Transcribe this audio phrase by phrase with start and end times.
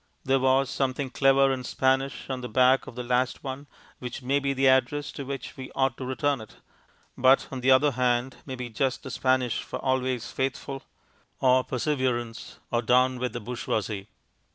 [0.23, 3.67] There was something clever in Spanish on the back of the last one,
[3.99, 6.55] which may be the address to which we ought to return it,
[7.15, 10.81] but on the other hand, may be just the Spanish for "Always faithful"
[11.39, 14.07] or "Perseverance" or "Down with the bourgeoisie."